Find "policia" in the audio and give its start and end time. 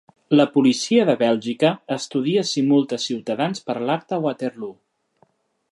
0.53-1.03